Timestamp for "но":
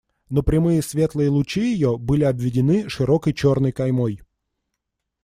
0.31-0.41